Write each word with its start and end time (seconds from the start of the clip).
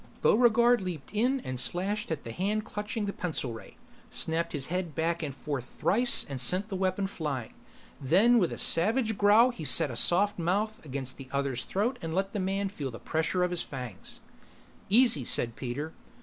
Buregarde 0.23 0.83
leaped 0.83 1.11
in 1.13 1.41
and 1.41 1.59
slashed 1.59 2.09
at 2.09 2.23
the 2.23 2.31
hand 2.31 2.65
clutching 2.65 3.05
the 3.05 3.13
pencil 3.13 3.53
ray, 3.53 3.77
snapped 4.09 4.51
his 4.51 4.65
head 4.65 4.95
back 4.95 5.21
and 5.21 5.35
forth 5.35 5.75
thrice 5.79 6.25
and 6.27 6.41
sent 6.41 6.69
the 6.69 6.75
weapon 6.75 7.05
flying. 7.05 7.53
Then 8.01 8.39
with 8.39 8.51
a 8.51 8.57
savage 8.57 9.15
growl 9.15 9.51
he 9.51 9.63
set 9.63 9.91
a 9.91 9.95
soft 9.95 10.39
mouth 10.39 10.83
against 10.83 11.17
the 11.17 11.29
other's 11.31 11.65
throat 11.65 11.99
and 12.01 12.15
let 12.15 12.33
the 12.33 12.39
man 12.39 12.69
feel 12.69 12.89
the 12.89 12.97
pressure 12.97 13.43
of 13.43 13.51
his 13.51 13.61
fangs. 13.61 14.21
"Easy," 14.89 15.23
said 15.23 15.55
Peter. 15.55 15.93